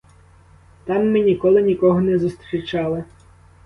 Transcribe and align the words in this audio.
Там 0.85 1.11
ми 1.11 1.19
ніколи 1.19 1.61
нікого 1.61 2.01
не 2.01 2.19
зустрічали. 2.19 3.03